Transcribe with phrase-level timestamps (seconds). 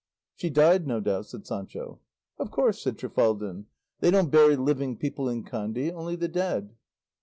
[0.33, 1.99] "She died, no doubt," said Sancho.
[2.39, 3.67] "Of course," said Trifaldin;
[3.99, 6.73] "they don't bury living people in Kandy, only the dead."